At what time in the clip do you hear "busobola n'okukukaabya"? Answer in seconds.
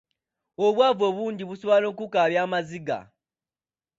1.49-2.39